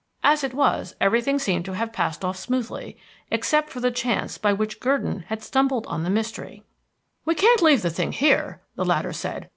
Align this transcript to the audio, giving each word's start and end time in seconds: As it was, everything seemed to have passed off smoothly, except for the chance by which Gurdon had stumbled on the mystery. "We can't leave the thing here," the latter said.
As 0.23 0.43
it 0.43 0.55
was, 0.55 0.95
everything 0.99 1.37
seemed 1.37 1.63
to 1.65 1.73
have 1.73 1.93
passed 1.93 2.25
off 2.25 2.35
smoothly, 2.35 2.97
except 3.29 3.69
for 3.69 3.79
the 3.79 3.91
chance 3.91 4.35
by 4.39 4.51
which 4.51 4.79
Gurdon 4.79 5.25
had 5.27 5.43
stumbled 5.43 5.85
on 5.85 6.01
the 6.01 6.09
mystery. 6.09 6.63
"We 7.23 7.35
can't 7.35 7.61
leave 7.61 7.83
the 7.83 7.91
thing 7.91 8.11
here," 8.11 8.61
the 8.75 8.83
latter 8.83 9.13
said. 9.13 9.47